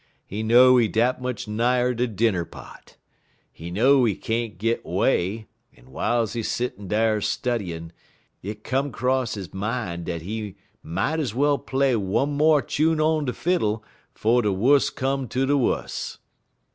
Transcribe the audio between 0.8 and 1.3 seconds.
dat